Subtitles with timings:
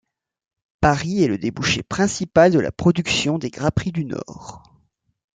[0.79, 4.63] Paris est le débouché principal de la production des Grapperies du Nord.